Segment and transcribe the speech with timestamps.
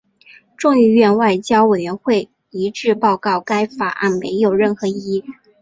[0.57, 5.23] 众议院外交委员会一致报告该法案没有任何意义。